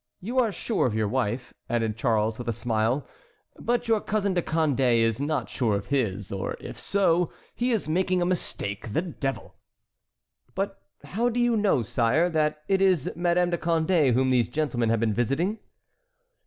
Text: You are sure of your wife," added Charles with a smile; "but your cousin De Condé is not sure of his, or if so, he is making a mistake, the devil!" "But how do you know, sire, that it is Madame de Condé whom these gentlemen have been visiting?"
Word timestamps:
You 0.19 0.39
are 0.39 0.51
sure 0.51 0.87
of 0.87 0.95
your 0.95 1.07
wife," 1.07 1.53
added 1.69 1.95
Charles 1.95 2.39
with 2.39 2.49
a 2.49 2.53
smile; 2.53 3.05
"but 3.59 3.87
your 3.87 4.01
cousin 4.01 4.33
De 4.33 4.41
Condé 4.41 4.97
is 4.99 5.19
not 5.19 5.47
sure 5.47 5.75
of 5.75 5.85
his, 5.89 6.31
or 6.31 6.57
if 6.59 6.79
so, 6.81 7.31
he 7.53 7.69
is 7.69 7.87
making 7.87 8.19
a 8.19 8.25
mistake, 8.25 8.93
the 8.93 9.03
devil!" 9.03 9.53
"But 10.55 10.81
how 11.03 11.29
do 11.29 11.39
you 11.39 11.55
know, 11.55 11.83
sire, 11.83 12.31
that 12.31 12.63
it 12.67 12.81
is 12.81 13.11
Madame 13.15 13.51
de 13.51 13.59
Condé 13.59 14.11
whom 14.13 14.31
these 14.31 14.49
gentlemen 14.49 14.89
have 14.89 14.99
been 15.01 15.13
visiting?" 15.13 15.59